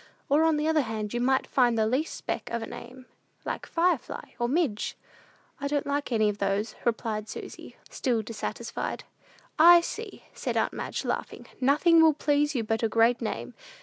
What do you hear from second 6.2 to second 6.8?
of those,"